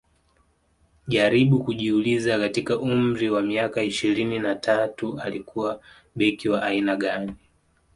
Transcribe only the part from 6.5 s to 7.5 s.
aina gani